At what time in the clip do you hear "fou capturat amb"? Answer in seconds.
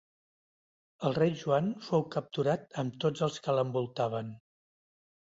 1.89-2.99